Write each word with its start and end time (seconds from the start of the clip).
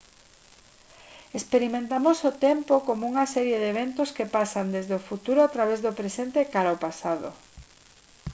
experimentamos 1.39 2.17
o 2.29 2.31
tempo 2.47 2.73
como 2.87 3.03
unha 3.11 3.25
serie 3.35 3.57
de 3.61 3.67
eventos 3.73 4.13
que 4.15 4.31
pasan 4.37 4.67
desde 4.75 4.93
o 4.99 5.05
futuro 5.09 5.39
a 5.43 5.51
través 5.55 5.79
do 5.81 5.97
presente 5.99 6.37
e 6.41 6.51
cara 6.53 6.69
ao 6.71 6.81
pasado 6.85 7.29